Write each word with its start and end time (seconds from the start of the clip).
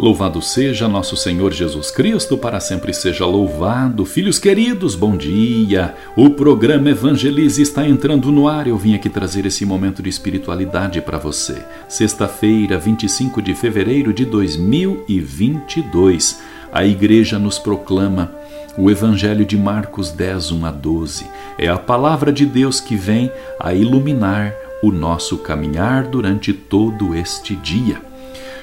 Louvado 0.00 0.40
seja 0.40 0.88
nosso 0.88 1.14
Senhor 1.14 1.52
Jesus 1.52 1.90
Cristo, 1.90 2.38
para 2.38 2.58
sempre 2.58 2.94
seja 2.94 3.26
louvado. 3.26 4.06
Filhos 4.06 4.38
queridos, 4.38 4.94
bom 4.94 5.14
dia. 5.14 5.94
O 6.16 6.30
programa 6.30 6.88
Evangelize 6.88 7.60
está 7.60 7.86
entrando 7.86 8.32
no 8.32 8.48
ar. 8.48 8.66
Eu 8.66 8.78
vim 8.78 8.94
aqui 8.94 9.10
trazer 9.10 9.44
esse 9.44 9.66
momento 9.66 10.02
de 10.02 10.08
espiritualidade 10.08 11.02
para 11.02 11.18
você. 11.18 11.62
Sexta-feira, 11.86 12.78
25 12.78 13.42
de 13.42 13.54
fevereiro 13.54 14.10
de 14.10 14.24
2022. 14.24 16.40
A 16.72 16.82
igreja 16.82 17.38
nos 17.38 17.58
proclama 17.58 18.32
o 18.78 18.90
Evangelho 18.90 19.44
de 19.44 19.58
Marcos 19.58 20.10
10, 20.10 20.52
1 20.52 20.64
a 20.64 20.70
12. 20.70 21.26
É 21.58 21.68
a 21.68 21.76
palavra 21.76 22.32
de 22.32 22.46
Deus 22.46 22.80
que 22.80 22.96
vem 22.96 23.30
a 23.60 23.74
iluminar 23.74 24.54
o 24.82 24.90
nosso 24.90 25.36
caminhar 25.36 26.04
durante 26.04 26.54
todo 26.54 27.14
este 27.14 27.54
dia. 27.54 28.08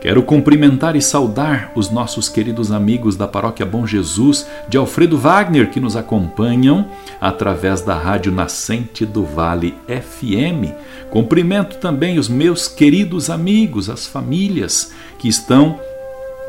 Quero 0.00 0.22
cumprimentar 0.22 0.96
e 0.96 1.02
saudar 1.02 1.72
os 1.74 1.90
nossos 1.90 2.26
queridos 2.26 2.72
amigos 2.72 3.16
da 3.16 3.28
Paróquia 3.28 3.66
Bom 3.66 3.86
Jesus 3.86 4.46
de 4.66 4.78
Alfredo 4.78 5.18
Wagner 5.18 5.68
que 5.70 5.78
nos 5.78 5.94
acompanham 5.94 6.88
através 7.20 7.82
da 7.82 7.94
Rádio 7.94 8.32
Nascente 8.32 9.04
do 9.04 9.22
Vale 9.22 9.74
FM. 9.86 10.72
Cumprimento 11.10 11.76
também 11.76 12.18
os 12.18 12.30
meus 12.30 12.66
queridos 12.66 13.28
amigos, 13.28 13.90
as 13.90 14.06
famílias 14.06 14.90
que 15.18 15.28
estão 15.28 15.78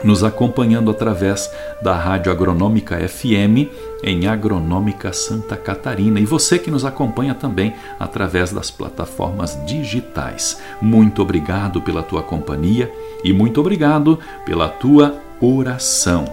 nos 0.04 0.24
acompanhando 0.24 0.90
através 0.90 1.52
da 1.82 1.94
Rádio 1.96 2.32
Agronômica 2.32 2.98
FM 3.08 3.70
em 4.04 4.28
Agronômica 4.28 5.14
Santa 5.14 5.56
Catarina 5.56 6.20
e 6.20 6.26
você 6.26 6.58
que 6.58 6.72
nos 6.72 6.86
acompanha 6.86 7.36
também 7.36 7.74
através 8.00 8.52
das 8.52 8.72
plataformas 8.72 9.58
digitais. 9.66 10.60
Muito 10.82 11.22
obrigado 11.22 11.82
pela 11.82 12.02
tua 12.02 12.24
companhia 12.24 12.92
e 13.24 13.32
muito 13.32 13.62
obrigado 13.62 14.20
pela 14.46 14.68
tua 14.68 15.16
oração. 15.40 16.26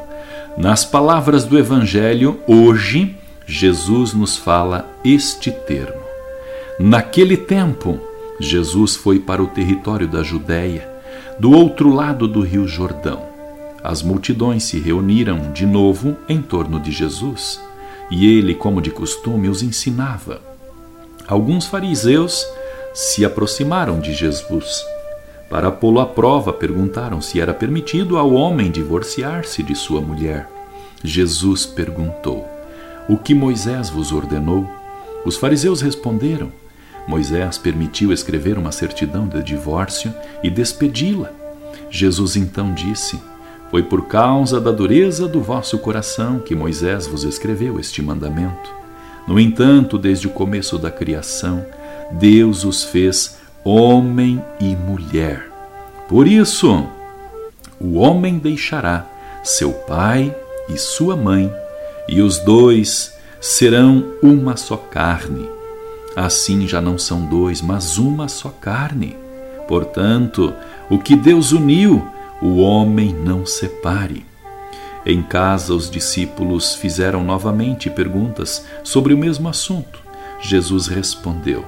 Nas 0.56 0.84
palavras 0.84 1.44
do 1.44 1.58
Evangelho, 1.58 2.40
hoje, 2.46 3.16
Jesus 3.46 4.12
nos 4.12 4.36
fala 4.36 4.90
este 5.04 5.50
termo. 5.52 6.02
Naquele 6.80 7.36
tempo, 7.36 7.98
Jesus 8.40 8.96
foi 8.96 9.18
para 9.18 9.42
o 9.42 9.46
território 9.46 10.08
da 10.08 10.22
Judéia, 10.22 10.88
do 11.38 11.52
outro 11.52 11.92
lado 11.92 12.26
do 12.26 12.40
rio 12.40 12.66
Jordão 12.66 13.27
as 13.82 14.02
multidões 14.02 14.64
se 14.64 14.78
reuniram 14.78 15.52
de 15.52 15.64
novo 15.64 16.16
em 16.28 16.42
torno 16.42 16.80
de 16.80 16.90
Jesus 16.90 17.60
e 18.10 18.26
ele, 18.26 18.54
como 18.54 18.80
de 18.80 18.90
costume, 18.90 19.48
os 19.48 19.62
ensinava. 19.62 20.40
Alguns 21.26 21.66
fariseus 21.66 22.46
se 22.94 23.24
aproximaram 23.24 24.00
de 24.00 24.14
Jesus. 24.14 24.82
Para 25.50 25.70
pô-lo 25.70 26.00
à 26.00 26.06
prova, 26.06 26.52
perguntaram 26.52 27.20
se 27.20 27.40
era 27.40 27.54
permitido 27.54 28.18
ao 28.18 28.32
homem 28.32 28.70
divorciar-se 28.70 29.62
de 29.62 29.74
sua 29.74 30.00
mulher. 30.00 30.48
Jesus 31.04 31.64
perguntou: 31.64 32.46
O 33.08 33.16
que 33.16 33.34
Moisés 33.34 33.88
vos 33.90 34.10
ordenou? 34.10 34.68
Os 35.24 35.36
fariseus 35.36 35.80
responderam: 35.80 36.50
Moisés 37.06 37.56
permitiu 37.56 38.12
escrever 38.12 38.58
uma 38.58 38.72
certidão 38.72 39.26
de 39.28 39.42
divórcio 39.42 40.12
e 40.42 40.50
despedi-la. 40.50 41.30
Jesus 41.90 42.36
então 42.36 42.74
disse: 42.74 43.18
foi 43.70 43.82
por 43.82 44.06
causa 44.06 44.60
da 44.60 44.70
dureza 44.70 45.28
do 45.28 45.42
vosso 45.42 45.78
coração 45.78 46.38
que 46.38 46.54
Moisés 46.54 47.06
vos 47.06 47.24
escreveu 47.24 47.78
este 47.78 48.02
mandamento. 48.02 48.70
No 49.26 49.38
entanto, 49.38 49.98
desde 49.98 50.26
o 50.26 50.30
começo 50.30 50.78
da 50.78 50.90
criação, 50.90 51.64
Deus 52.12 52.64
os 52.64 52.84
fez 52.84 53.38
homem 53.62 54.42
e 54.58 54.74
mulher. 54.74 55.50
Por 56.08 56.26
isso, 56.26 56.86
o 57.78 57.98
homem 57.98 58.38
deixará 58.38 59.06
seu 59.44 59.72
pai 59.72 60.34
e 60.68 60.78
sua 60.78 61.14
mãe, 61.16 61.52
e 62.08 62.22
os 62.22 62.38
dois 62.38 63.14
serão 63.40 64.04
uma 64.22 64.56
só 64.56 64.76
carne. 64.76 65.48
Assim 66.16 66.66
já 66.66 66.80
não 66.80 66.96
são 66.96 67.26
dois, 67.26 67.60
mas 67.60 67.98
uma 67.98 68.28
só 68.28 68.48
carne. 68.48 69.14
Portanto, 69.68 70.54
o 70.90 70.98
que 70.98 71.14
Deus 71.14 71.52
uniu, 71.52 72.04
o 72.40 72.58
homem 72.58 73.12
não 73.12 73.44
separe. 73.44 74.24
Em 75.04 75.22
casa, 75.22 75.72
os 75.72 75.90
discípulos 75.90 76.74
fizeram 76.74 77.24
novamente 77.24 77.88
perguntas 77.88 78.64
sobre 78.84 79.14
o 79.14 79.18
mesmo 79.18 79.48
assunto. 79.48 80.02
Jesus 80.40 80.86
respondeu: 80.86 81.64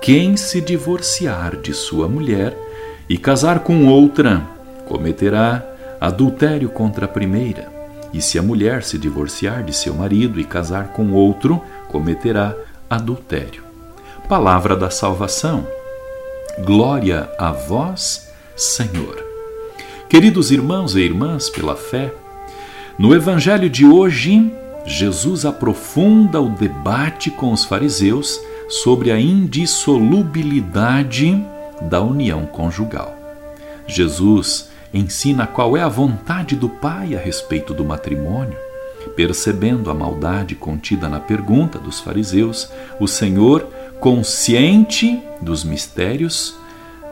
Quem 0.00 0.36
se 0.36 0.60
divorciar 0.60 1.56
de 1.56 1.74
sua 1.74 2.08
mulher 2.08 2.56
e 3.08 3.18
casar 3.18 3.60
com 3.60 3.86
outra, 3.86 4.42
cometerá 4.86 5.64
adultério 6.00 6.68
contra 6.68 7.04
a 7.04 7.08
primeira. 7.08 7.70
E 8.12 8.20
se 8.20 8.38
a 8.38 8.42
mulher 8.42 8.82
se 8.82 8.98
divorciar 8.98 9.62
de 9.62 9.72
seu 9.72 9.94
marido 9.94 10.40
e 10.40 10.44
casar 10.44 10.88
com 10.88 11.12
outro, 11.12 11.62
cometerá 11.88 12.54
adultério. 12.90 13.62
Palavra 14.28 14.76
da 14.76 14.90
salvação. 14.90 15.66
Glória 16.64 17.30
a 17.38 17.52
vós, 17.52 18.30
Senhor. 18.54 19.21
Queridos 20.12 20.50
irmãos 20.50 20.94
e 20.94 21.00
irmãs, 21.00 21.48
pela 21.48 21.74
fé, 21.74 22.12
no 22.98 23.14
Evangelho 23.14 23.70
de 23.70 23.86
hoje, 23.86 24.52
Jesus 24.84 25.46
aprofunda 25.46 26.38
o 26.38 26.50
debate 26.50 27.30
com 27.30 27.50
os 27.50 27.64
fariseus 27.64 28.38
sobre 28.68 29.10
a 29.10 29.18
indissolubilidade 29.18 31.42
da 31.80 32.02
união 32.02 32.44
conjugal. 32.44 33.16
Jesus 33.86 34.68
ensina 34.92 35.46
qual 35.46 35.78
é 35.78 35.80
a 35.80 35.88
vontade 35.88 36.56
do 36.56 36.68
Pai 36.68 37.16
a 37.16 37.18
respeito 37.18 37.72
do 37.72 37.82
matrimônio. 37.82 38.58
Percebendo 39.16 39.90
a 39.90 39.94
maldade 39.94 40.54
contida 40.54 41.08
na 41.08 41.20
pergunta 41.20 41.78
dos 41.78 42.00
fariseus, 42.00 42.70
o 43.00 43.08
Senhor, 43.08 43.66
consciente 43.98 45.22
dos 45.40 45.64
mistérios 45.64 46.54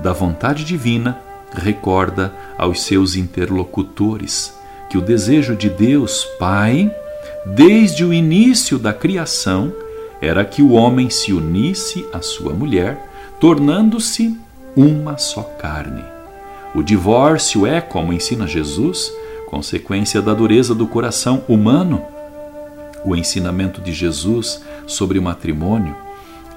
da 0.01 0.13
vontade 0.13 0.67
divina, 0.67 1.30
recorda 1.53 2.33
aos 2.57 2.83
seus 2.83 3.17
interlocutores 3.17 4.55
que 4.89 4.99
o 4.99 5.01
desejo 5.01 5.55
de 5.55 5.69
Deus 5.69 6.25
Pai, 6.39 6.95
desde 7.47 8.05
o 8.05 8.13
início 8.13 8.79
da 8.79 8.93
criação, 8.93 9.73
era 10.21 10.45
que 10.45 10.63
o 10.63 10.73
homem 10.73 11.09
se 11.09 11.33
unisse 11.33 12.05
à 12.13 12.21
sua 12.21 12.53
mulher, 12.53 12.99
tornando-se 13.41 14.37
uma 14.77 15.17
só 15.17 15.43
carne. 15.43 16.05
O 16.75 16.83
divórcio 16.83 17.67
é, 17.67 17.81
como 17.81 18.13
ensina 18.13 18.47
Jesus, 18.47 19.13
consequência 19.49 20.23
da 20.23 20.35
dureza 20.35 20.75
do 20.75 20.87
coração 20.87 21.43
humano. 21.49 22.05
O 23.05 23.17
ensinamento 23.17 23.81
de 23.81 23.93
Jesus 23.93 24.63
sobre 24.87 25.19
o 25.19 25.23
matrimônio 25.23 25.97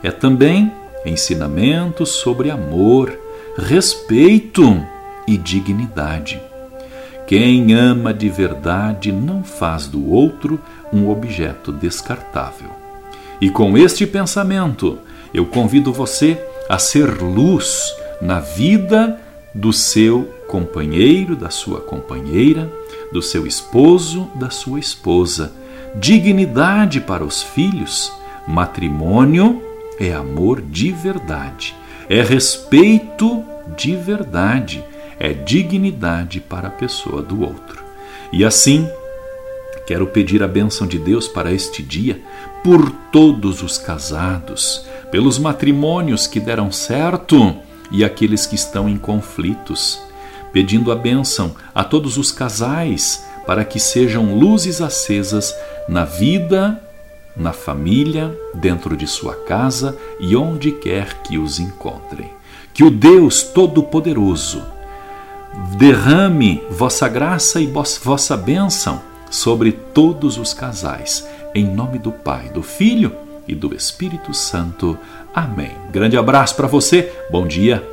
é 0.03 0.11
também 0.11 0.71
ensinamento 1.05 2.05
sobre 2.05 2.51
amor, 2.51 3.17
respeito 3.57 4.83
e 5.27 5.37
dignidade. 5.37 6.41
Quem 7.27 7.73
ama 7.73 8.13
de 8.13 8.27
verdade 8.27 9.11
não 9.11 9.43
faz 9.43 9.87
do 9.87 10.09
outro 10.09 10.59
um 10.91 11.09
objeto 11.09 11.71
descartável. 11.71 12.69
E 13.39 13.49
com 13.49 13.77
este 13.77 14.05
pensamento, 14.07 14.97
eu 15.33 15.45
convido 15.45 15.93
você 15.93 16.43
a 16.67 16.79
ser 16.79 17.21
luz 17.21 17.93
na 18.21 18.39
vida 18.39 19.19
do 19.53 19.71
seu 19.71 20.23
companheiro, 20.47 21.35
da 21.35 21.49
sua 21.49 21.79
companheira, 21.79 22.71
do 23.11 23.21
seu 23.21 23.45
esposo, 23.45 24.29
da 24.35 24.49
sua 24.49 24.79
esposa. 24.79 25.51
Dignidade 25.95 26.99
para 26.99 27.23
os 27.23 27.41
filhos. 27.41 28.11
Matrimônio 28.47 29.61
é 29.99 30.11
amor 30.11 30.59
de 30.59 30.91
verdade 30.91 31.75
é 32.09 32.21
respeito 32.21 33.43
de 33.77 33.95
verdade, 33.95 34.83
é 35.19 35.33
dignidade 35.33 36.39
para 36.39 36.67
a 36.67 36.71
pessoa 36.71 37.21
do 37.21 37.41
outro. 37.41 37.83
E 38.31 38.43
assim, 38.43 38.87
quero 39.85 40.07
pedir 40.07 40.41
a 40.43 40.47
bênção 40.47 40.87
de 40.87 40.97
Deus 40.97 41.27
para 41.27 41.51
este 41.51 41.83
dia 41.83 42.21
por 42.63 42.89
todos 43.11 43.61
os 43.61 43.77
casados, 43.77 44.85
pelos 45.11 45.37
matrimônios 45.37 46.27
que 46.27 46.39
deram 46.39 46.71
certo 46.71 47.55
e 47.91 48.03
aqueles 48.03 48.45
que 48.45 48.55
estão 48.55 48.89
em 48.89 48.97
conflitos, 48.97 50.01
pedindo 50.51 50.91
a 50.91 50.95
bênção 50.95 51.55
a 51.73 51.83
todos 51.83 52.17
os 52.17 52.31
casais 52.31 53.25
para 53.45 53.65
que 53.65 53.79
sejam 53.79 54.37
luzes 54.37 54.81
acesas 54.81 55.53
na 55.87 56.05
vida 56.05 56.81
na 57.35 57.51
família, 57.51 58.35
dentro 58.53 58.95
de 58.95 59.07
sua 59.07 59.35
casa 59.35 59.97
e 60.19 60.35
onde 60.35 60.71
quer 60.71 61.21
que 61.23 61.37
os 61.37 61.59
encontrem. 61.59 62.29
Que 62.73 62.83
o 62.83 62.89
Deus 62.89 63.43
Todo-Poderoso 63.43 64.63
derrame 65.77 66.63
vossa 66.69 67.07
graça 67.07 67.61
e 67.61 67.67
vossa 67.67 68.35
bênção 68.35 69.01
sobre 69.29 69.71
todos 69.71 70.37
os 70.37 70.53
casais. 70.53 71.27
Em 71.53 71.65
nome 71.65 71.99
do 71.99 72.11
Pai, 72.11 72.49
do 72.49 72.63
Filho 72.63 73.15
e 73.47 73.53
do 73.53 73.75
Espírito 73.75 74.33
Santo. 74.33 74.97
Amém. 75.33 75.71
Grande 75.91 76.17
abraço 76.17 76.55
para 76.55 76.67
você. 76.67 77.11
Bom 77.29 77.45
dia. 77.45 77.92